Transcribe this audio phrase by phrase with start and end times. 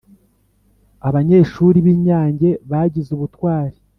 [1.07, 3.77] Abanyeshuri binyange bagize ubutwari